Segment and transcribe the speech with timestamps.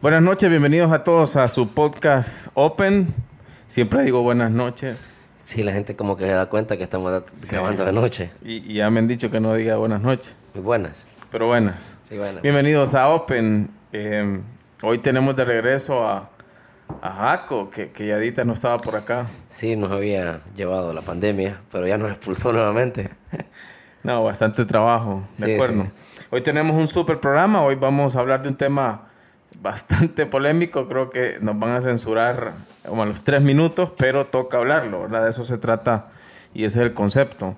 [0.00, 3.08] Buenas noches, bienvenidos a todos a su podcast Open.
[3.66, 5.14] Siempre digo buenas noches.
[5.44, 8.30] Sí, la gente como que se da cuenta que estamos grabando de noche.
[8.42, 10.36] Y, y, ya me han dicho que no diga buenas noches.
[10.54, 11.06] Muy buenas.
[11.30, 11.98] Pero buenas.
[12.04, 12.42] Sí, buenas.
[12.42, 13.70] Bienvenidos a Open.
[13.92, 14.40] Eh,
[14.82, 16.30] hoy tenemos de regreso a,
[17.02, 19.26] a Jaco, que, que Yadita no estaba por acá.
[19.48, 23.10] Sí, nos había llevado la pandemia, pero ya nos expulsó nuevamente.
[24.02, 25.84] no, bastante trabajo, de Sí, acuerdo.
[25.84, 25.90] sí.
[26.30, 27.62] Hoy tenemos un super programa.
[27.62, 29.09] Hoy vamos a hablar de un tema
[29.60, 30.88] bastante polémico.
[30.88, 32.54] Creo que nos van a censurar
[32.86, 35.24] como a los tres minutos, pero toca hablarlo, ¿verdad?
[35.24, 36.08] De eso se trata
[36.54, 37.56] y ese es el concepto.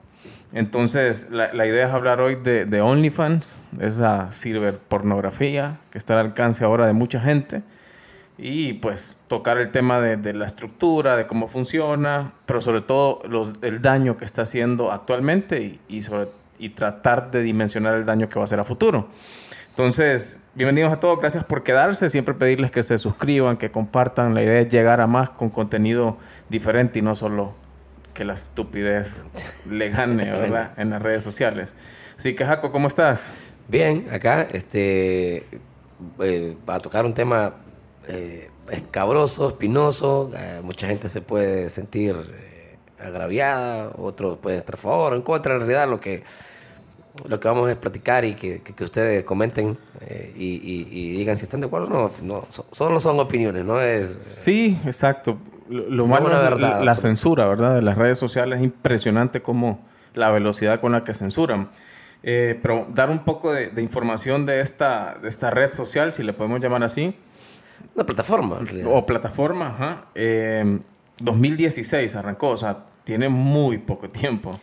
[0.52, 6.27] Entonces, la, la idea es hablar hoy de, de OnlyFans, esa ciberpornografía que está al
[6.27, 7.62] alcance ahora de mucha gente.
[8.36, 13.22] Y pues tocar el tema de, de la estructura, de cómo funciona, pero sobre todo
[13.28, 16.28] los, el daño que está haciendo actualmente y, y, sobre,
[16.59, 19.09] y tratar de dimensionar el daño que va a hacer a futuro.
[19.70, 22.08] Entonces, bienvenidos a todos, gracias por quedarse.
[22.08, 24.34] Siempre pedirles que se suscriban, que compartan.
[24.34, 27.55] La idea es llegar a más con contenido diferente y no solo
[28.14, 29.25] que la estupidez
[29.69, 30.72] le gane, ¿verdad?
[30.77, 31.75] En las redes sociales.
[32.17, 33.33] Así que, Jaco, ¿cómo estás?
[33.69, 35.47] Bien, acá, este,
[36.20, 37.55] eh, va a tocar un tema
[38.09, 40.31] eh, escabroso, espinoso.
[40.37, 45.22] Eh, mucha gente se puede sentir eh, agraviada, otros pueden estar a favor o en
[45.22, 45.55] contra.
[45.55, 46.22] En realidad, lo que,
[47.28, 51.10] lo que vamos a platicar y que, que, que ustedes comenten eh, y, y- y
[51.19, 54.08] digan si están de acuerdo o no, no, so- solo son opiniones, no es...
[54.22, 55.38] Sí, exacto.
[55.69, 57.74] Lo, lo malo es verdad, la, la censura, ¿verdad?
[57.74, 59.80] De las redes sociales es impresionante como
[60.14, 61.70] la velocidad con la que censuran.
[62.22, 66.22] Eh, pero dar un poco de, de información de esta, de esta red social, si
[66.22, 67.14] le podemos llamar así,
[67.94, 68.88] Una plataforma, en realidad.
[68.92, 70.04] o plataforma, ajá.
[70.14, 70.78] Eh,
[71.20, 74.58] 2016 arrancó, o sea, tiene muy poco tiempo.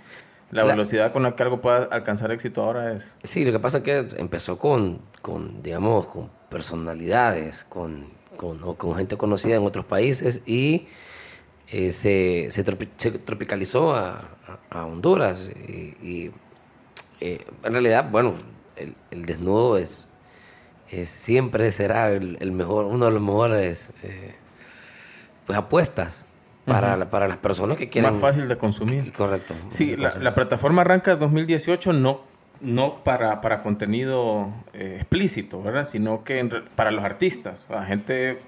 [0.51, 3.15] La velocidad con la que algo pueda alcanzar éxito ahora es...
[3.23, 8.75] Sí, lo que pasa es que empezó con, con digamos, con personalidades, con, con, o
[8.75, 10.87] con gente conocida en otros países y
[11.67, 14.13] eh, se, se, tropi- se tropicalizó a,
[14.71, 15.51] a- a Honduras.
[15.67, 16.31] Y, y,
[17.21, 18.33] eh, en realidad, bueno,
[18.75, 20.09] el, el desnudo es,
[20.89, 24.33] es- siempre será el, el mejor, uno de los mejores eh,
[25.45, 26.25] pues, apuestas
[26.69, 28.11] para, la- para las personas que quieren...
[28.11, 29.11] Más fácil de consumir.
[29.11, 29.53] Correcto.
[29.69, 32.21] Sí, la, plataforma arranca en 2018 no,
[32.61, 35.83] no para, para contenido eh, explícito, ¿verdad?
[35.83, 38.39] Sino que en para los artistas, la gente,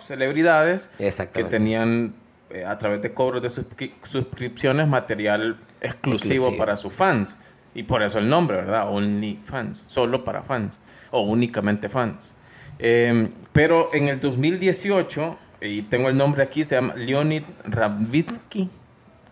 [0.00, 0.90] celebridades
[1.32, 2.14] que tenían
[2.50, 6.56] eh, a través de cobros de suscri- suscripciones material exclusivo, Exclusivo.
[6.56, 7.36] para sus fans.
[7.74, 8.88] Y por eso el nombre, ¿verdad?
[8.90, 10.80] Only fans, solo para fans
[11.12, 12.34] o únicamente fans.
[12.80, 18.68] Eh, pero en el 2018, y tengo el nombre aquí, se llama Leonid Ravitsky,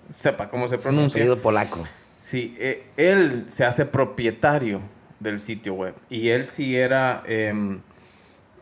[0.08, 1.20] sepa cómo se pronuncia.
[1.20, 1.86] Apellido polaco.
[2.20, 4.80] Sí, eh, él se hace propietario
[5.20, 7.80] del sitio web y él sí era em,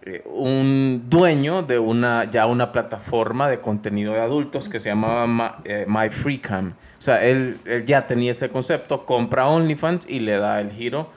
[0.03, 5.27] eh, un dueño de una ya una plataforma de contenido de adultos que se llamaba
[5.27, 6.07] Ma- eh, My.
[6.09, 11.11] O sea, él, él ya tenía ese concepto, compra OnlyFans y le da el giro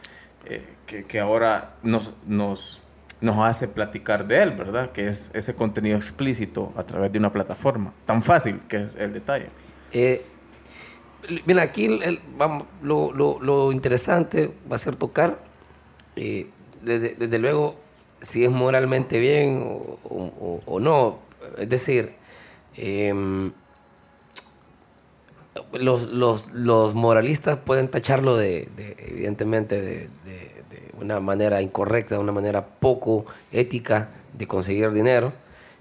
[0.87, 2.81] que, que ahora nos, nos,
[3.21, 4.91] nos hace platicar de él, ¿verdad?
[4.91, 7.93] Que es ese contenido explícito a través de una plataforma.
[8.05, 9.49] Tan fácil que es el detalle.
[9.91, 10.25] Eh,
[11.45, 11.99] mira, aquí
[12.81, 15.39] lo, interesante va a ser tocar,
[16.15, 16.49] eh,
[16.81, 17.75] desde, luego,
[18.21, 19.63] si es moralmente bien
[20.03, 21.19] o, no.
[21.57, 22.13] Es decir,
[22.75, 23.51] em,
[25.73, 30.58] los, los, moralistas pueden tacharlo de, de, evidentemente, de, de- de
[31.01, 35.33] una manera incorrecta, una manera poco ética de conseguir dinero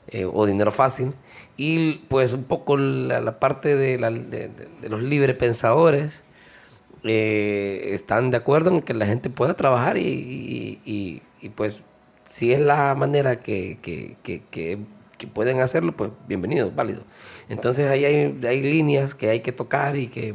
[0.09, 1.15] eh, o dinero fácil.
[1.57, 3.99] Y pues un poco la, parte de,
[4.89, 6.25] los libre pensadores
[7.05, 11.23] eh, están de acuerdo en que la gente pueda trabajar y,
[11.55, 11.83] pues
[12.25, 13.79] si es la manera que,
[15.35, 17.03] pueden hacerlo, pues bienvenido, válido.
[17.49, 20.35] Entonces ahí hay, líneas que hay que tocar y que,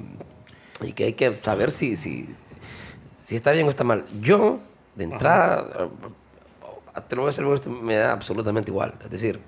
[0.81, 2.35] hay que saber si, si
[3.35, 4.05] está bien o está mal.
[4.19, 4.59] Yo,
[4.95, 5.89] de entrada, eh,
[7.07, 8.93] te lo voy a me da absolutamente igual.
[9.03, 9.39] Es decir,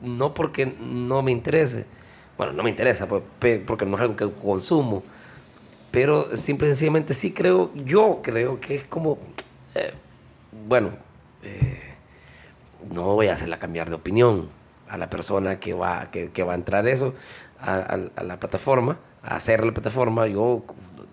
[0.00, 1.86] no porque no me interese,
[2.36, 3.22] bueno, no me interesa, pues,
[3.66, 5.02] porque no es algo que consumo,
[5.90, 9.18] pero simple y sencillamente sí creo, yo creo que es como,
[9.74, 9.94] eh,
[10.68, 10.90] bueno,
[11.42, 11.94] eh,
[12.92, 14.48] no voy a hacerla cambiar de opinión
[14.88, 17.14] a la persona que va, que, que va a entrar eso,
[17.60, 20.26] a, a- a la plataforma, a hacer la plataforma.
[20.26, 20.64] Yo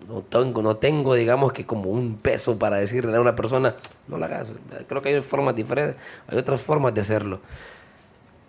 [0.08, 3.74] no tengo, no tengo, digamos, que como un peso para decirle a una persona,
[4.08, 4.52] no la hagas.
[4.86, 5.96] Creo que hay formas diferentes,
[6.28, 7.40] hay otras formas de hacerlo.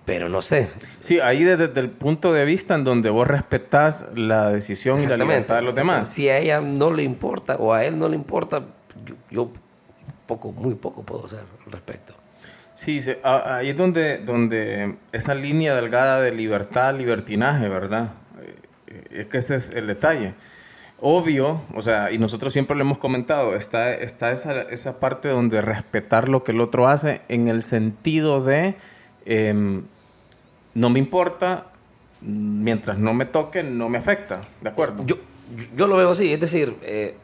[0.06, 0.68] Pero no sé.
[1.00, 5.07] Sí, ahí desde, desde el punto de vista en donde vos respetás la decisión y
[5.07, 6.07] la libertad de los demás.
[6.07, 8.63] Si a ella no le importa o a él no le importa,
[9.04, 9.52] yo, yo
[10.28, 12.13] poco, muy poco puedo hacer al respecto.
[12.75, 18.12] Sí, ahí es donde, donde esa línea delgada de libertad, libertinaje, ¿verdad?
[18.88, 20.34] Eh, es que ese es el detalle.
[21.01, 25.62] Obvio, o sea, y nosotros siempre lo hemos comentado, está, está esa, esa parte donde
[25.62, 28.75] respetar lo que el otro hace en el sentido de
[29.25, 29.83] em,
[30.74, 31.68] no me importa,
[32.21, 35.06] mientras no me toque, no me afecta, ¿de acuerdo?
[35.06, 35.18] Yo,
[35.75, 37.15] yo lo veo así, es decir, eh,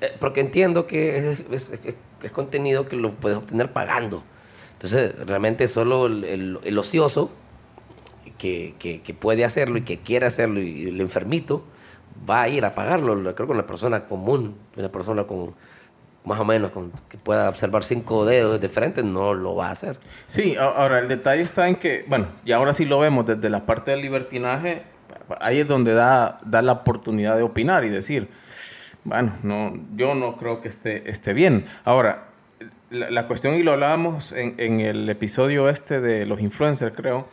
[0.00, 1.72] eh, porque entiendo que es,
[2.22, 4.22] es contenido que lo puedes obtener pagando.
[4.72, 7.30] Entonces, realmente solo el, el, ocioso
[8.38, 11.64] que, que, puede hacerlo y que quiere hacerlo y el enfermito
[12.28, 13.34] va a ir a pagarlo.
[13.34, 15.54] Creo que una persona común, una persona con
[16.24, 19.70] más o menos con, que pueda observar cinco dedos de frente, no lo va a
[19.70, 19.98] hacer.
[20.26, 23.64] Sí, ahora el detalle está en que, bueno, y ahora sí lo vemos desde la
[23.64, 24.82] parte del libertinaje,
[25.40, 28.28] ahí es donde da, da la oportunidad de opinar y decir,
[29.04, 31.64] bueno, no, yo no creo que esté, esté bien.
[31.84, 32.28] Ahora,
[32.90, 37.28] la, cuestión, y lo hablábamos en, en, el episodio este de los influencers, creo,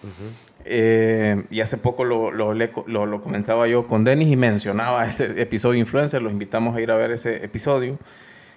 [0.68, 5.40] eh, y hace poco lo, lo, lo, lo, comenzaba yo con Denis y mencionaba ese
[5.40, 8.00] episodio influencer, los invitamos a ir a ver ese episodio.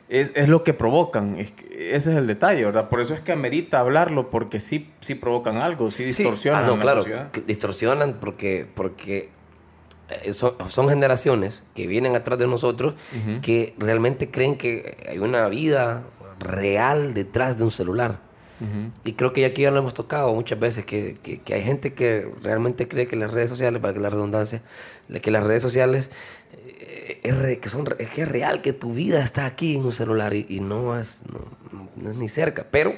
[0.08, 2.88] Es, es lo que provocan, es, ese es el detalle, ¿verdad?
[2.88, 6.62] Por eso es que amerita hablarlo, porque sí, sí provocan algo, sí distorsionan.
[6.62, 6.66] Sí.
[6.66, 7.04] Ah, no, claro,
[7.46, 9.28] distorsionan porque, porque
[10.24, 12.94] eh, son, generaciones que vienen atrás de nosotros
[13.42, 16.04] que realmente creen que hay una vida
[16.38, 18.27] real detrás de un celular.
[19.04, 22.28] Y creo que aquí ya lo hemos tocado muchas veces, que, que, hay gente que
[22.42, 24.62] realmente cree que las redes sociales, para que la redundancia,
[25.22, 26.10] que las redes sociales
[26.52, 29.92] eh, es, que son, es, que es real, que tu vida está aquí en un
[29.92, 32.66] celular y, no, es, no, es ni cerca.
[32.70, 32.94] Pero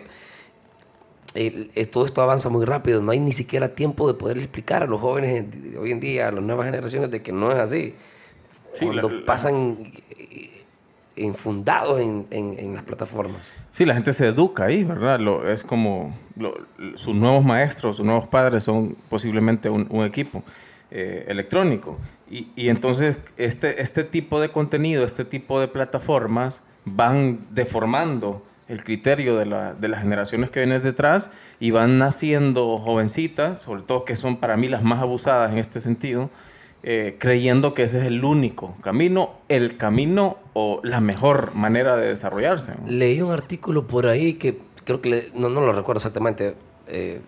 [1.91, 5.01] todo esto avanza muy rápido, no hay ni siquiera tiempo de poder explicar a los
[5.01, 5.45] jóvenes
[5.79, 7.95] hoy en día, a las nuevas generaciones, de que no es así.
[8.79, 9.93] Cuando pasan
[11.21, 13.57] infundados en, en, las plataformas.
[13.71, 15.21] Sí, la gente se educa ahí, ¿verdad?
[15.21, 16.15] Lo, es como
[16.95, 20.43] sus nuevos maestros, sus nuevos padres son posiblemente un, un equipo
[20.91, 21.99] eh, electrónico.
[22.31, 28.85] Y, y, entonces este, este tipo de contenido, este tipo de plataformas van deformando el
[28.85, 34.05] criterio de, la, de las generaciones que vienen detrás y van naciendo jovencitas, sobre todo
[34.05, 36.31] que son para mí las más abusadas en este sentido,
[36.83, 42.09] eh, creyendo que ese es el único camino, el camino o la mejor manera de
[42.09, 42.73] desarrollarse.
[42.87, 46.55] Leí un artículo por ahí que creo que no, no lo recuerdo exactamente.
[46.87, 47.21] Eh,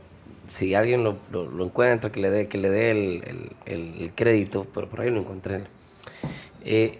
[0.46, 4.66] si alguien lo, lo, encuentra, que le dé, que le dé el, el, el, crédito,
[4.74, 5.64] pero por ahí lo encontré.
[6.64, 6.98] Eh,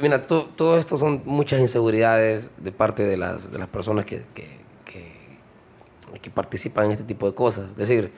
[0.00, 4.46] mira, todo esto son muchas inseguridades de parte de las, de las personas que, que,
[4.84, 7.70] que, que participan en este tipo de cosas.
[7.70, 8.12] Es decir,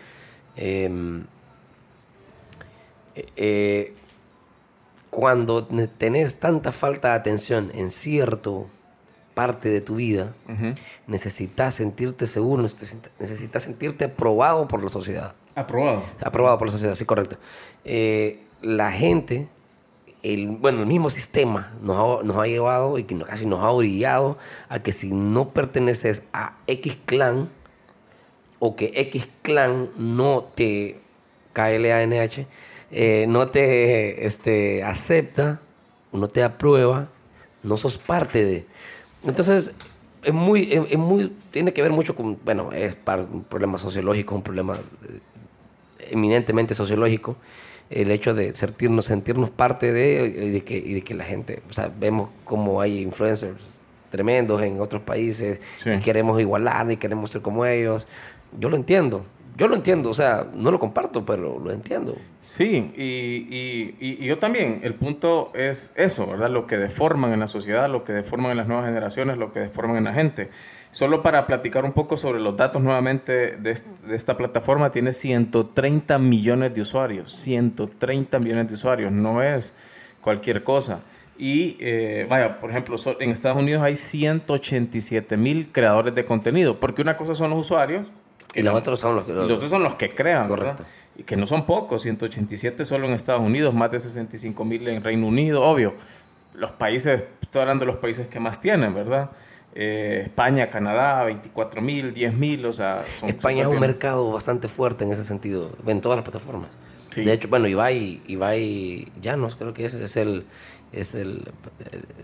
[3.14, 3.94] eh,
[5.10, 8.66] cuando tenés tanta falta de atención en cierto
[9.34, 10.34] parte de tu vida,
[11.06, 15.34] necesitas sentirte seguro, necesitas sentirte aprobado por la sociedad.
[15.54, 16.02] Aprobado.
[16.24, 17.36] Aprobado por la sociedad, sí, correcto.
[17.84, 19.48] Eh, la gente,
[20.22, 23.70] el, bueno, el mismo sistema nos ha, nos ha llevado y que casi nos ha
[23.70, 24.38] orillado
[24.68, 27.48] a que si no perteneces a X clan
[28.58, 31.00] o que X clan no te,
[31.52, 32.46] KLANH,
[32.92, 35.60] eh, no te este, acepta,
[36.12, 37.08] no te aprueba,
[37.62, 38.66] no sos parte de.
[39.24, 39.72] Entonces,
[40.22, 42.98] es muy, es, muy, tiene que ver mucho con, bueno, es
[43.32, 45.20] un problema sociológico, un problema eh,
[46.10, 47.36] eminentemente sociológico,
[47.88, 51.62] el hecho de sentirnos, sentirnos parte de y de, que, y de que la gente,
[51.68, 53.80] o sea, vemos como hay influencers
[54.10, 58.06] tremendos en otros países y queremos igualar y queremos ser como ellos.
[58.58, 59.24] Yo lo entiendo,
[59.56, 62.16] yo lo entiendo, o sea, no lo comparto, pero lo entiendo.
[62.40, 64.80] Sí, y, y, yo también.
[64.82, 66.50] El punto es eso, ¿verdad?
[66.50, 69.60] Lo que deforman en la sociedad, lo que deforman en las nuevas generaciones, lo que
[69.60, 70.50] deforman en la gente.
[70.90, 76.18] Solo para platicar un poco sobre los datos nuevamente de, de esta plataforma, tiene 130
[76.18, 77.32] millones de usuarios.
[77.32, 79.76] 130 millones de usuarios, no es
[80.22, 81.00] cualquier cosa.
[81.38, 87.02] Y eh, vaya, por ejemplo, en Estados Unidos hay 187 mil creadores de contenido, porque
[87.02, 88.06] una cosa son los usuarios,
[88.54, 89.32] y los otros son los que...
[89.32, 90.84] Los otros son los que crean, Correcto.
[91.16, 95.04] Y que no son pocos, 187 solo en Estados Unidos, más de 65 mil en
[95.04, 95.94] Reino Unido, obvio.
[96.54, 99.30] Los países, estoy hablando de los países que más tienen, ¿verdad?
[99.74, 103.04] Eh, España, Canadá, 24 mil, 10 mil, o sea...
[103.26, 106.70] España es un mercado bastante fuerte en ese sentido, en todas las plataformas.
[107.14, 110.46] De hecho, bueno, Ibai, Ibai Llanos, creo que ese es el,
[110.92, 111.44] es el,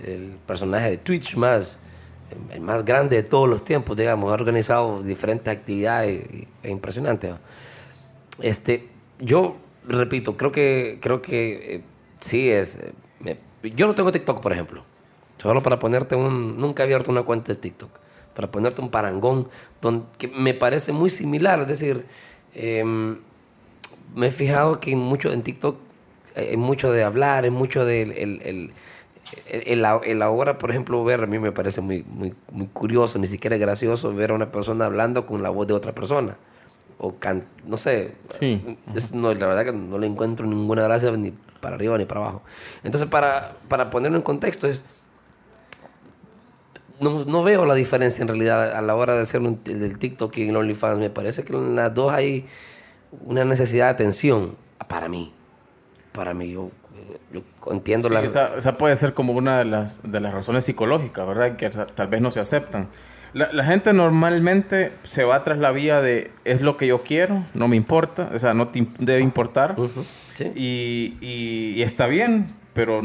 [0.03, 1.79] el personaje de Twitch más
[2.53, 6.25] el más grande de todos los tiempos, digamos, ha organizado diferentes actividades
[6.63, 7.35] e impresionantes.
[8.41, 9.57] Este, yo
[9.87, 11.83] repito, creo que, creo que eh,
[12.21, 12.79] sí es.
[13.25, 13.37] Eh,
[13.75, 14.85] yo no tengo TikTok, por ejemplo.
[15.39, 16.59] Solo para ponerte un.
[16.59, 17.91] Nunca he abierto una cuenta de TikTok.
[18.35, 19.49] para ponerte un parangón,
[20.17, 21.61] que me parece muy similar.
[21.61, 22.07] Es decir,
[22.55, 23.19] em,
[24.15, 25.77] me he fijado que mucho en TikTok
[26.37, 28.73] hay mucho de hablar, es mucho de el, el,
[29.47, 33.27] el, el, ahora, por ejemplo, ver, a mí me parece muy, muy, muy curioso, ni
[33.27, 36.37] siquiera es gracioso ver a una persona hablando con la voz de otra persona.
[37.01, 38.77] O can, no sé, sí.
[39.15, 42.43] no, la verdad que no le encuentro ninguna gracia ni para arriba ni para abajo.
[42.83, 44.83] Entonces, para, para ponerlo en contexto, es
[47.01, 50.37] no, no, veo la diferencia en realidad a la hora de hacer un, el TikTok
[50.39, 50.99] y el OnlyFans.
[50.99, 52.47] Me parece que en las dos hay
[53.25, 54.57] una necesidad de atención
[54.89, 55.33] para mí.
[56.13, 56.71] Para mí, yo,
[57.71, 58.21] entiendo la...
[58.21, 61.57] Esa, esa, puede ser como una de las, de las razones psicológicas, ¿verdad?
[61.57, 62.88] Que tal vez no se aceptan.
[63.35, 67.43] La, la, gente normalmente se va tras la vía de es lo que yo quiero,
[67.53, 69.77] no me importa, o sea, no te debe importar.
[70.35, 70.53] sí.
[70.55, 73.03] y, y, y está bien, pero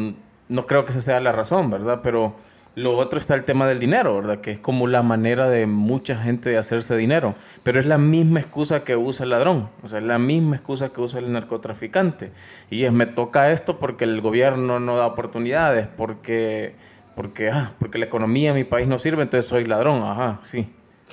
[0.48, 2.00] no creo que esa sea la razón, ¿verdad?
[2.01, 2.36] Pero
[2.75, 4.42] lo otro está el tema del dinero, ¿verdad?
[4.42, 7.36] Que es como la manera de mucha gente de hacerse dinero.
[7.63, 9.70] Pero es la misma excusa que usa el ladrón.
[9.84, 12.32] O sea, es la misma excusa que usa el narcotraficante.
[12.72, 16.74] Y es, me toca esto porque el gobierno no da oportunidades, porque,
[17.15, 20.01] porque, ah, porque la economía en mi país no sirve, entonces soy ladrón.
[20.01, 20.68] Ajá, sí.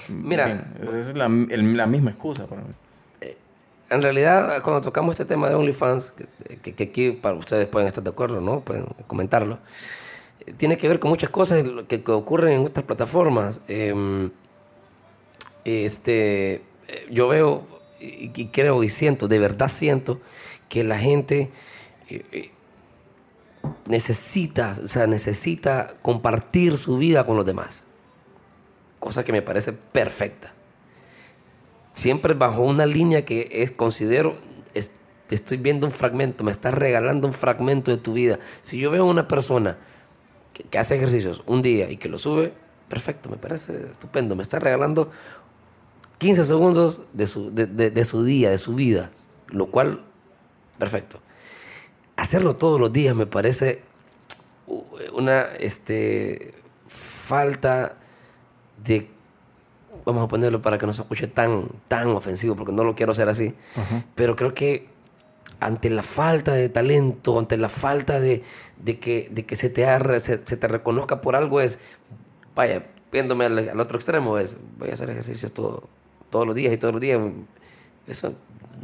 [0.09, 0.67] Mira.
[0.83, 2.73] esa es la, la, misma excusa para mí.
[3.21, 3.37] Eh,
[3.91, 6.15] en realidad, cuando tocamos este tema de OnlyFans,
[6.63, 8.61] que, que aquí para ustedes pueden estar de acuerdo, ¿no?
[8.61, 9.59] Pueden comentarlo
[10.57, 13.61] tiene que ver con muchas cosas que, ocurren en otras plataformas.
[13.69, 14.31] Em,
[15.65, 16.63] este,
[17.11, 17.67] yo veo
[18.01, 20.21] y, creo y siento, de verdad siento,
[20.69, 21.51] que la gente
[22.09, 22.51] eh, eh,
[23.87, 27.85] necesita, o sea, necesita compartir su vida con los demás.
[28.99, 30.55] Cosa que me parece perfecta.
[31.93, 34.37] Siempre bajo una línea que es, considero,
[35.31, 38.39] estoy viendo un fragmento, me estás regalando un fragmento de tu vida.
[38.63, 39.79] Si yo veo a una persona
[40.53, 42.53] que, hace ejercicios un día y que lo sube,
[42.89, 44.37] perfecto, me parece estupendo.
[44.37, 45.11] Me está regalando
[46.19, 49.11] 15 segundos de su, de, su día, de su vida,
[49.49, 50.05] lo cual,
[50.79, 51.21] perfecto.
[52.17, 53.83] Hacerlo todos los días me parece
[55.13, 56.55] una este,
[56.87, 57.97] falta
[58.85, 59.09] de
[60.05, 63.13] vamos a ponerlo para que no se escuche tan, tan ofensivo, porque no lo quiero
[63.13, 63.55] hacer así,
[64.15, 64.89] pero creo que
[65.61, 68.43] ante la falta de talento, ante la falta de,
[68.83, 69.85] de, que, de que se, te
[70.21, 71.79] se, te reconozca por algo, es,
[72.55, 75.85] vaya, viéndome al, otro extremo, es, voy a hacer ejercicios todo,
[76.31, 77.21] todos los días y todos los días.
[78.07, 78.33] Eso,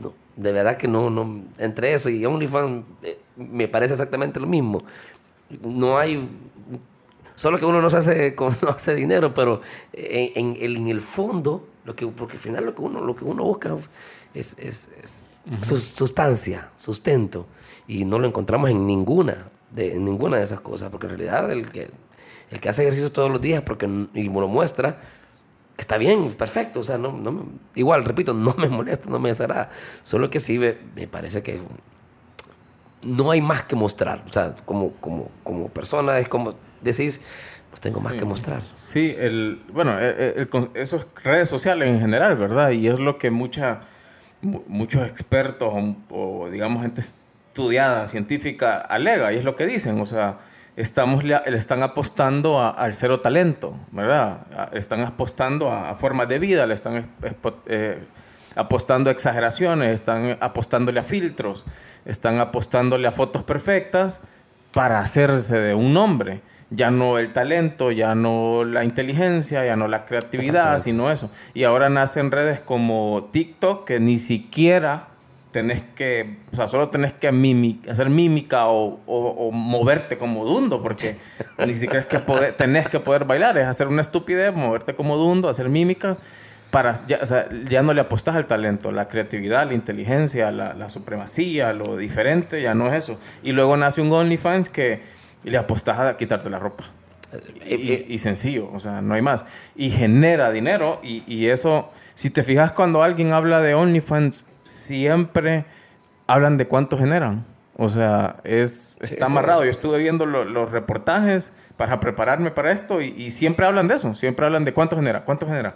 [0.03, 4.47] no, de verdad que no, no, entre eso y OnlyFans eh, me parece exactamente lo
[4.47, 4.85] mismo.
[5.63, 6.29] No hay,
[7.35, 9.63] solo que uno no se hace, no hace dinero, pero
[9.95, 13.25] en, en, en el fondo, lo que, porque al final lo que uno, lo que
[13.25, 13.75] uno busca
[14.35, 15.23] es, es, es
[15.63, 17.47] sustancia, sustento.
[17.87, 21.71] Y no lo encontramos en ninguna de, ninguna de esas cosas, porque en realidad el
[21.71, 21.91] que,
[22.51, 25.01] el que hace ejercicio todos los días porque, y me lo muestra,
[25.77, 29.29] que está bien, perfecto, o sea, no, no igual, repito, no me molesta, no me
[29.29, 29.71] desagrada,
[30.03, 31.61] solo que sí me, me, parece que
[33.05, 37.21] no hay más que mostrar, o sea, como, como, como persona es como decís,
[37.71, 38.63] no tengo más que mostrar.
[38.75, 42.71] Sí, el, bueno, e, e, el, eso es redes sociales en general, ¿verdad?
[42.71, 43.83] Y es lo que mucha
[44.43, 45.73] muchos expertos
[46.11, 50.39] o, digamos gente estudiada, científica, alega, y es lo que dicen, o sea,
[50.77, 54.73] estamos, le, están apostando al cero talento, ¿verdad?
[54.73, 57.11] Están apostando a, formas de vida, le están
[57.67, 57.99] eh,
[58.55, 61.65] apostando a exageraciones, están apostándole a filtros,
[62.05, 64.23] están apostándole a fotos perfectas
[64.73, 69.87] para hacerse de un hombre ya no el talento, ya no la inteligencia, ya no
[69.89, 71.31] la creatividad, sino eso.
[71.55, 75.09] Y ahora nacen redes como TikTok que ni siquiera
[75.53, 77.29] tenés que, o sea, solo tenés que
[77.89, 81.17] hacer mímica o, moverte como dundo, porque
[81.65, 85.17] ni siquiera es que poder, tenés que poder bailar, es hacer una estupidez, moverte como
[85.17, 86.17] dundo, hacer mímica.
[86.71, 90.75] Para, ya, o sea, ya no le apostas al talento, la creatividad, la inteligencia, la,
[90.75, 93.19] la supremacía, lo diferente, ya no es eso.
[93.43, 95.01] Y luego nace un OnlyFans que
[95.47, 96.85] y le apostas a quitarte la ropa.
[97.65, 99.47] Y, sencillo, o sea, no hay más.
[99.77, 105.65] Y genera dinero y, eso, si te fijas cuando alguien habla de OnlyFans, siempre
[106.27, 107.47] hablan de cuánto generan.
[107.77, 109.65] O sea, es, está amarrado.
[109.65, 114.47] Yo estuve viendo los reportajes para prepararme para esto y, siempre hablan de eso, siempre
[114.47, 115.75] hablan de cuánto genera, cuánto genera.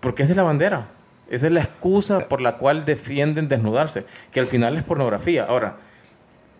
[0.00, 0.86] Porque esa es la bandera,
[1.28, 5.44] esa es la excusa por la cual defienden desnudarse, que al final es pornografía.
[5.44, 5.76] Ahora,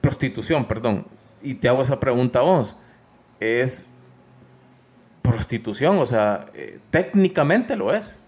[0.02, 1.06] prostitución, perdón
[1.42, 2.76] y te hago esa pregunta a vos,
[3.40, 3.90] es
[5.22, 8.18] prostitución, o sea, eh, técnicamente lo es,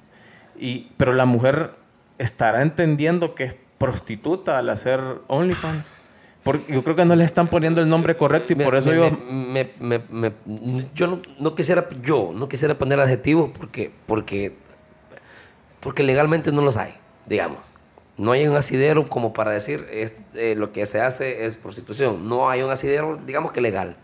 [0.58, 1.72] y, pero la mujer
[2.18, 6.02] estará entendiendo que es prostituta al hacer OnlyFans.
[6.44, 8.90] Porque yo creo que no le están poniendo el nombre correcto y Me- por eso
[8.90, 9.10] me- yo...
[9.10, 14.54] me- me- me- me- yo no, no quisiera yo no quisiera poner adjetivos porque porque
[15.80, 16.94] porque legalmente no los hay
[17.24, 17.60] digamos
[18.16, 22.28] no hay un asidero como para decir es, eh, lo que se hace es prostitución
[22.28, 23.96] no hay un asidero digamos que legal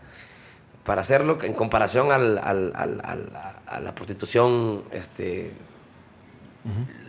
[0.83, 3.31] para hacerlo en comparación al, al- al- al-
[3.67, 5.51] a la prostitución este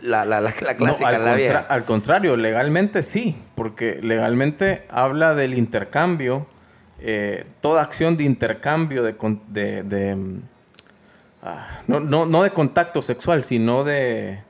[0.01, 1.59] la, la, la, la No, clásica al, la vieja.
[1.69, 6.47] al contrario, legalmente sí, porque legalmente habla del intercambio,
[6.99, 9.15] eh, toda acción de intercambio de...
[9.15, 10.41] con- de- de, mm,
[11.43, 14.41] ah, no, no, no de contacto sexual, sino de,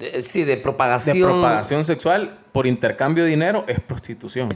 [0.00, 4.48] De- sí de de propagación propagación sexual por intercambio de dinero es prostitución.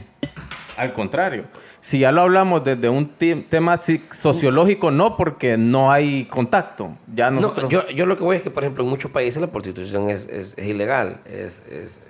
[0.77, 1.45] Al contrario,
[1.79, 6.97] si ya lo hablamos desde un tema sociológico, no porque no hay contacto.
[7.15, 9.47] Ya No, yo, yo lo que voy es que, por ejemplo, en muchos países la
[9.47, 11.21] prostitución es, es, es ilegal.
[11.25, 12.01] Es, es-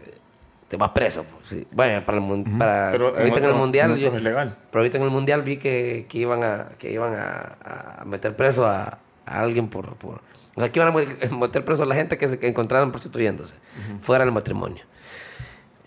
[0.68, 1.24] te vas preso.
[1.26, 1.68] pues, sí.
[1.74, 3.92] Bueno, para el, para, pero en ahorita en, el mundial.
[3.92, 4.56] en otros yo- es legal.
[4.72, 8.36] Pero ahorita en el mundial vi que, que iban a, que iban a, a meter
[8.36, 10.22] preso a, a alguien por, por.
[10.56, 13.56] O sea, que iban a meter preso a la gente que se encontraron prostituyéndose
[14.00, 14.84] fuera del matrimonio.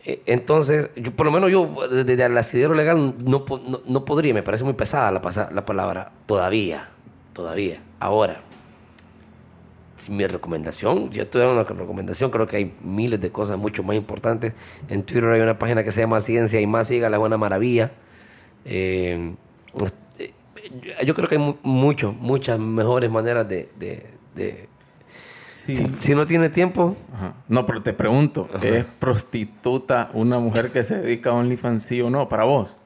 [0.05, 4.33] Eh, Entonces, yo, por lo menos yo, desde el asidero legal, no, no, no podría,
[4.35, 6.89] me parece muy pesada la, la palabra todavía,
[7.33, 7.83] todavía.
[7.99, 8.43] Ahora,
[9.97, 13.83] si mi recomendación, yo estoy dando una recomendación, creo que hay miles de cosas mucho
[13.83, 14.55] más importantes.
[14.89, 17.91] En Twitter hay una página que se llama Ciencia y más, siga la buena maravilla.
[18.65, 19.35] Eh,
[20.19, 20.33] eh,
[21.05, 23.69] yo creo que hay mu- mucho, muchas mejores maneras de...
[23.79, 24.69] de- de-
[25.45, 25.73] Sí.
[25.75, 27.35] si, si no tiene tiempo, Ajá.
[27.49, 32.09] No, pero te pregunto, ¿es prostituta una mujer que se dedica a OnlyFans sí o
[32.11, 32.77] no para vos?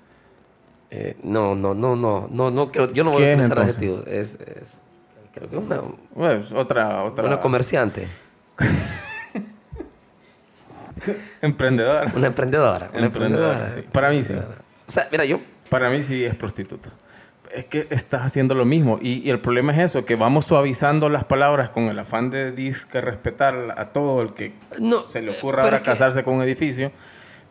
[0.90, 3.59] eh, no, no, no, no, no, no, yo no voy ¿Qué a entonces?
[3.59, 4.06] adjetivos.
[4.06, 4.73] Es, es-
[5.32, 5.80] creo que una,
[6.14, 8.06] Bueno, es otra, otra una comerciante,
[11.40, 12.12] emprendedora.
[12.14, 12.88] una emprendedora.
[12.94, 13.71] Una Emprendedora, emprendedora.
[13.71, 13.82] sí.
[13.92, 14.35] Para mí sí.
[14.35, 16.90] O sea, mira, yo Para mí sí es prostituta.
[17.54, 18.99] Es que estás haciendo lo mismo.
[19.02, 22.50] Y, y el problema es eso, que vamos suavizando las palabras con el afán de
[22.52, 26.35] disque respetar a todo el que No, se le eh, ocurra ahora que- casarse con
[26.37, 26.92] un edificio.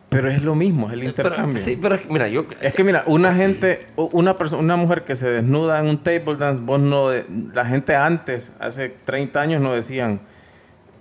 [0.08, 1.54] Pero es lo mismo, es el intercambio.
[1.54, 2.44] Pero, sí, pero mira, yo.
[2.60, 6.36] Es que mira, una gente, una persona, una mujer que se desnuda en un table
[6.36, 7.24] dance, vos no, de-
[7.54, 10.20] la gente antes, hace 30 años, no decían,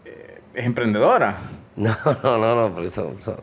[0.06, 1.36] eh, es emprendedora.
[1.76, 1.89] No,
[2.23, 3.38] no, no, no, porque son, son-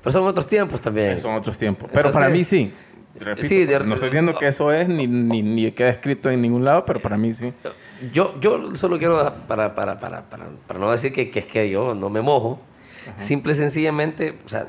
[0.00, 1.18] pero son otros tiempos también.
[1.18, 1.88] Son otros tiempos.
[1.92, 2.72] Pero Entonces- para mí sí.
[3.18, 6.40] Repito, Sí, de- no estoy diciendo que eso es, ni, ni, ni queda escrito en
[6.42, 7.52] ningún lado, pero para mí sí.
[8.12, 9.16] Yo, yo solo quiero,
[9.48, 12.60] para, para, para, para, para no decir que, que es que yo no me mojo,
[13.16, 14.68] simple y sencillamente, o sea,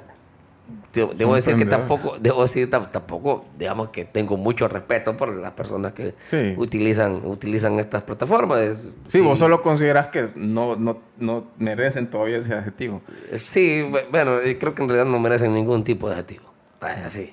[1.15, 5.51] debo, decir que tampoco, debo decir tam- tampoco, digamos que tengo mucho respeto por las
[5.51, 6.55] personas que Sí.
[6.57, 8.59] utilizan, utilizan estas plataformas.
[8.61, 13.01] Es- Sí, vos solo consideras que no, no, no merecen todavía ese adjetivo.
[13.35, 16.45] Sí, bu- bueno, creo que en realidad no merecen ningún tipo de adjetivo.
[16.81, 17.31] Así.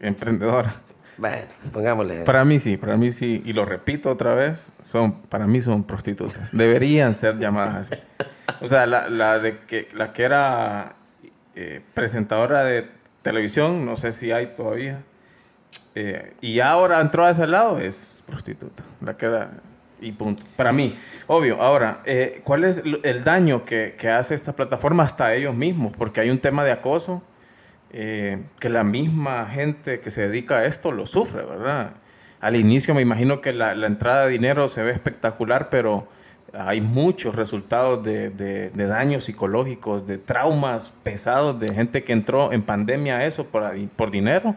[0.00, 0.72] Emprendedora.
[1.18, 2.22] Bueno, pongámosle.
[2.24, 3.42] Para mí sí, para mí sí.
[3.44, 6.50] Y lo repito otra vez, son, para mí son prostitutas.
[6.56, 8.02] Deberían ser llamadas así.
[8.62, 10.94] O sea, la, la de que, la que era
[11.54, 12.88] eh, presentadora de
[13.22, 15.02] televisión, no sé si hay todavía.
[15.94, 18.82] eh, y ahora entró a ese lado, es prostituta.
[19.04, 19.50] La que era...
[20.02, 20.42] Y punto.
[20.56, 21.60] Para mí, obvio.
[21.60, 25.92] Ahora, eh, ¿cuál es el daño que, que hace esta plataforma hasta ellos mismos?
[25.94, 27.22] Porque hay un tema de acoso
[27.92, 31.92] eh, que la misma gente que se dedica a esto lo sufre, ¿verdad?
[32.40, 36.08] Al inicio me imagino que la, la entrada de dinero se ve espectacular, pero
[36.52, 42.52] hay muchos resultados de, de- de daños psicológicos, de traumas pesados, de gente que entró
[42.52, 44.56] en pandemia a eso por, por dinero.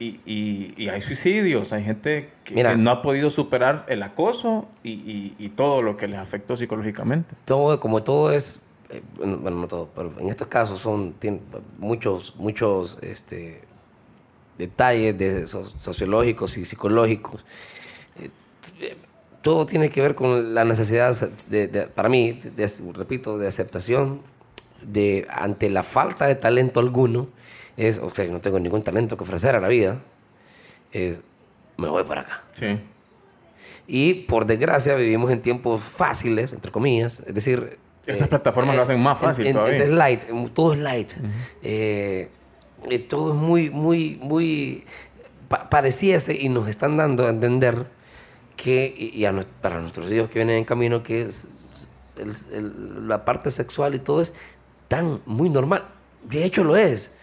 [0.00, 2.74] Y, y- y hay suicidios, hay gente que, Mira.
[2.76, 7.36] no ha podido superar el acoso y, y- y todo lo que les afectó psicológicamente.
[7.44, 8.62] todo, como todo es,
[8.94, 11.40] eh, bueno, no todo, pero en estos casos son tiene
[11.78, 13.62] muchos, muchos este,
[14.58, 17.44] detalles de so- sociológicos y psicológicos.
[18.18, 18.30] Eh,
[18.80, 18.96] eh,
[19.42, 21.14] todo tiene que ver con la necesidad,
[21.48, 24.22] de, de- para mí, de- repito, de aceptación,
[24.82, 27.28] de ante la falta de talento alguno,
[27.76, 30.00] es, ok, no tengo ningún talento que ofrecer a la vida,
[30.92, 31.20] es,
[31.76, 32.42] me voy para acá.
[32.52, 32.80] Sí.
[33.86, 37.78] Y por desgracia vivimos en tiempos fáciles, entre comillas, es decir...
[38.06, 39.84] Estas eh, plataformas lo hacen más fácil en- en- todavía.
[39.84, 41.12] Es light, todo es light.
[41.62, 42.28] Eh,
[42.90, 44.84] eh, todo es muy, muy, muy...
[45.48, 47.86] pa- pareciese y nos están dando a entender
[48.56, 51.48] que, y a para nuestros hijos que vienen en camino, que es,
[52.16, 54.34] el- el- la parte sexual y todo es
[54.88, 55.84] tan muy normal.
[56.24, 57.16] De hecho lo es.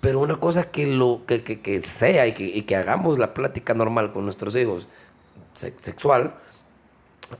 [0.00, 3.34] Pero una cosa que, lo, que, que, que sea y que, y que hagamos la
[3.34, 4.86] plática normal con nuestros hijos
[5.54, 6.34] se- sexual,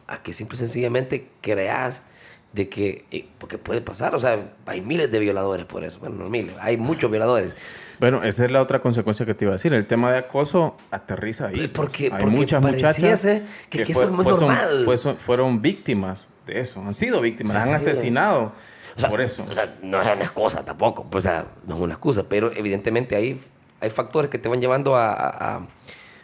[0.09, 2.03] a que simple y sencillamente creas
[2.53, 6.17] de que, eh, porque puede pasar, o sea, hay miles de violadores por eso, bueno,
[6.17, 7.57] no miles, hay muchos violadores.
[8.01, 9.73] Bueno, esa es la otra consecuencia que te iba a decir.
[9.75, 11.69] El tema de acoso aterriza ahí.
[11.69, 13.27] Porque, Hay porque muchas muchachas
[13.69, 14.83] que, que fue- eso es muy fue- normal.
[14.85, 16.81] fue- fueron víctimas de eso.
[16.81, 17.91] Han sido víctimas, Sí, han sí.
[17.91, 18.53] asesinado
[18.97, 19.45] O sea, por eso.
[19.49, 22.51] O sea, no es una excusa tampoco, pues, o sea, no es una excusa, pero
[22.53, 23.39] evidentemente hay,
[23.81, 25.67] hay factores que te van llevando a- a- a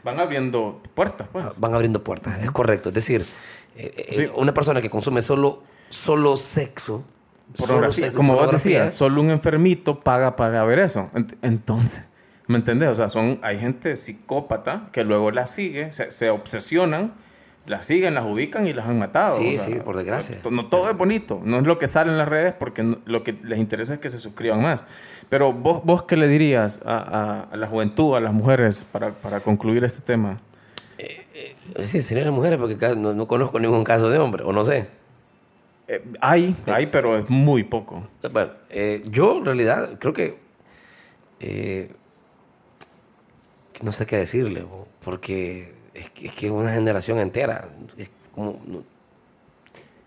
[0.05, 1.59] Van abriendo puertas, pues.
[1.61, 2.91] Van abriendo puertas, es correcto.
[2.91, 3.25] Es decir,
[3.77, 7.05] eh, eh, una persona que consume solo, solo sexo,
[7.53, 11.11] solo sexo, Como vos decías, solo un enfermito paga para ver eso.
[11.15, 12.05] Ent- Entonces,
[12.47, 12.89] ¿me entendés?
[12.91, 17.15] O sea, son, hay gente psicópata que luego la sigue, se, se obsesionan,
[17.67, 19.39] las siguen, las ubican y las han matado.
[19.39, 20.39] Sí, O sea, sí, por desgracia.
[20.51, 23.23] No todo es bonito, no es lo que sale en las redes porque no- lo
[23.23, 24.85] que les interesa es que se suscriban más.
[25.31, 29.13] Pero vos, vos ¿qué le dirías a, a- a la juventud, a las mujeres, para,
[29.13, 30.39] para concluir este tema?
[31.83, 34.87] Sí, serían las mujeres porque no conozco ningún caso de hombre, o no sé.
[35.89, 38.09] Eh, hay, hay, pero es muy poco.
[38.33, 40.39] Bueno, eh, yo en realidad creo que
[41.41, 41.91] eh,
[43.83, 44.65] no sé qué decirle,
[45.05, 47.69] porque es que es que una generación entera.
[47.97, 48.83] es como, no-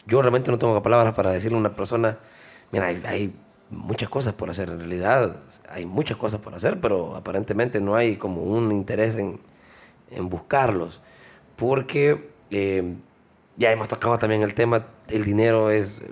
[0.05, 2.17] yo realmente no tengo palabras para decirle a una persona,
[2.71, 3.33] mira, hay, hay
[3.69, 5.35] muchas cosas por hacer, en realidad
[5.69, 9.39] hay muchas cosas por hacer, pero aparentemente no hay como un interés en,
[10.11, 11.01] en buscarlos,
[11.57, 12.95] porque eh,
[13.57, 16.03] ya hemos tocado también el tema, el dinero es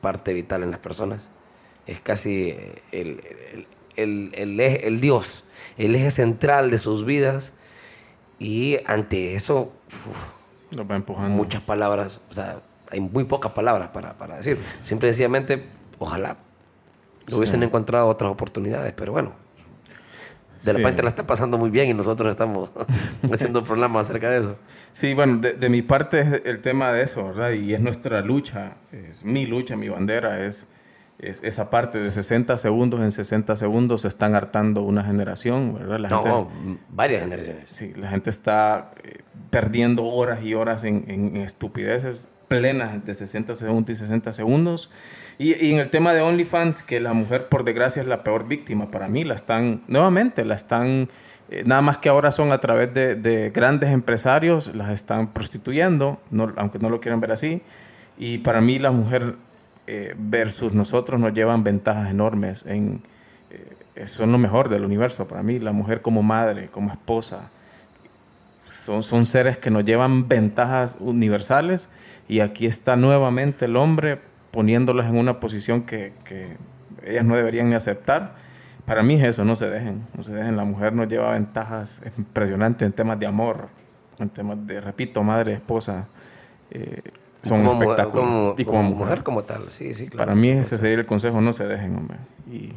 [0.00, 1.28] parte vital en las personas,
[1.86, 2.54] es casi
[2.92, 3.20] el,
[3.96, 5.44] el, el, el Dios,
[5.76, 7.54] el eje central de sus vidas,
[8.38, 11.30] y ante eso, uf, Los va empujando.
[11.30, 14.58] muchas palabras, o sea, hay muy pocas palabras para, para decir.
[14.82, 15.66] Simple y sencillamente,
[15.98, 16.36] ojalá
[17.32, 19.32] hubiesen encontrado otras oportunidades, pero bueno,
[20.64, 20.76] de Sí.
[20.78, 22.72] repente la están pasando muy bien y nosotros estamos
[23.32, 24.56] haciendo programas acerca de eso.
[24.92, 27.50] Sí, bueno, de, de mi parte es el tema de eso, ¿verdad?
[27.52, 30.68] Y es nuestra lucha, es mi lucha, mi bandera, es,
[31.18, 35.98] es esa parte de 60 segundos en 60 segundos se están hartando una generación, ¿verdad?
[36.00, 36.48] La gente, No,
[36.90, 37.68] varias generaciones.
[37.68, 39.18] sí, la gente está eh,
[39.50, 44.90] perdiendo horas y horas en, en estupideces plenas de 60 segundos y 60 segundos.
[45.38, 48.46] Y, y en el tema de OnlyFans, que la mujer, por desgracia, es la peor
[48.46, 51.08] víctima para mí, la están, nuevamente, la están,
[51.50, 56.20] eh, nada más que ahora son a través de, de grandes empresarios, las están prostituyendo,
[56.30, 57.62] no, aunque no lo quieran ver así.
[58.16, 59.36] Y para mí la mujer
[59.86, 63.02] eh, versus nosotros nos llevan ventajas enormes en...
[63.50, 67.50] eh, son lo mejor del universo para mí, la mujer como madre, como esposa,
[68.68, 71.88] son, son seres que nos llevan ventajas universales
[72.28, 74.18] y aquí está nuevamente el hombre
[74.54, 76.56] poniéndolas en una posición que, que
[77.04, 78.36] ellas no deberían ni aceptar.
[78.86, 80.56] Para mí es eso, no se dejen, no se dejen.
[80.56, 83.68] La mujer nos lleva ventajas impresionantes en temas de amor,
[84.20, 86.06] en temas de, repito, madre, esposa.
[86.70, 87.00] eh,
[87.42, 88.20] son como, espectáculos.
[88.20, 89.06] como- y como como mujer.
[89.06, 89.22] mujer.
[89.24, 90.26] como tal, sí, sí, claro.
[90.28, 92.16] Para mí ese sería el consejo, no se dejen, hombre.
[92.50, 92.70] Y,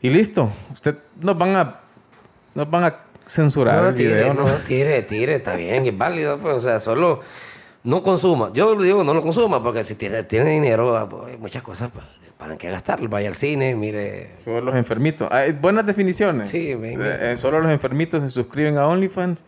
[0.00, 1.76] y listo, usted nos van a,
[2.54, 2.96] nos van a
[3.28, 4.42] censurar No, el tire, video, ¿no?
[4.48, 7.20] no, tire, tire, está bien, es válido, pues, o sea, solo
[7.84, 8.50] no consuma.
[8.52, 11.62] Yo le digo, no lo consuma, porque si tiene, tiene dinero, ah, pues, hay muchas
[11.62, 13.08] cosas pa- para qué gastarlo.
[13.08, 14.32] Vaya al cine, mire.
[14.36, 15.30] Solo los enfermitos.
[15.32, 16.48] Hay buenas definiciones.
[16.48, 17.00] Sí, ven.
[17.00, 19.44] Eh, eh, solo los enfermitos se suscriben a OnlyFans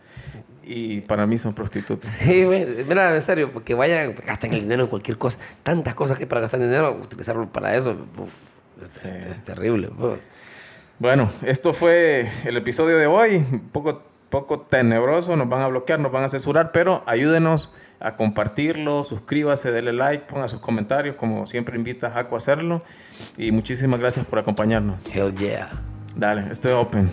[0.65, 2.09] y para mí son prostitutas.
[2.09, 2.45] Sí,
[2.87, 5.37] mira, en serio, porque vayan, gasten el dinero en cualquier cosa.
[5.61, 8.31] Tantas cosas que para gastar dinero, utilizarlo para eso, uf,
[8.81, 9.89] es, es terrible.
[9.97, 10.19] pues.
[10.99, 13.35] Bueno, esto fue el episodio de hoy.
[13.51, 15.35] Un poco, poco tenebroso.
[15.35, 19.03] Nos van a bloquear, nos van a censurar, pero ayúdenos a compartirlo.
[19.03, 21.15] Suscríbase, denle like, ponga sus comentarios.
[21.15, 22.81] Como siempre, invita a Jaco a hacerlo.
[23.37, 24.95] Y muchísimas gracias por acompañarnos.
[25.13, 25.69] Hell yeah.
[26.15, 27.11] Dale, estoy open.